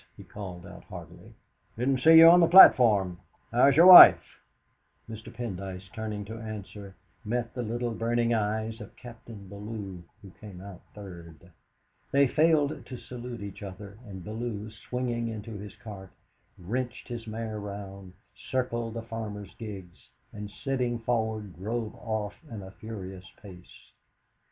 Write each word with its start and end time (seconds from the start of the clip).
he 0.17 0.23
called 0.23 0.65
out 0.65 0.83
heartily; 0.85 1.35
"didn't 1.77 1.99
see 1.99 2.15
you 2.17 2.27
on 2.27 2.39
the 2.39 2.47
platform. 2.47 3.19
How's 3.51 3.75
your 3.75 3.85
wife?" 3.85 4.39
Mr. 5.07 5.31
Pendyce, 5.31 5.91
turning 5.93 6.25
to 6.25 6.39
answer, 6.39 6.95
met 7.23 7.53
the 7.53 7.61
little 7.61 7.91
burning 7.91 8.33
eyes 8.33 8.81
of 8.81 8.95
Captain 8.95 9.47
Bellew, 9.47 10.01
who 10.23 10.31
came 10.41 10.59
out 10.59 10.81
third. 10.95 11.51
They 12.11 12.27
failed 12.27 12.83
to 12.83 12.97
salute 12.97 13.41
each 13.41 13.61
other, 13.61 13.99
and 14.07 14.23
Bellow, 14.25 14.69
springing 14.71 15.27
into 15.27 15.51
his 15.51 15.75
cart, 15.75 16.09
wrenched 16.57 17.07
his 17.07 17.27
mare 17.27 17.59
round, 17.59 18.13
circled 18.33 18.95
the 18.95 19.03
farmers' 19.03 19.53
gigs, 19.59 20.09
and, 20.33 20.49
sitting 20.49 20.97
forward, 20.97 21.55
drove 21.57 21.93
off 21.93 22.33
at 22.51 22.61
a 22.63 22.71
furious 22.71 23.29
pace. 23.39 23.91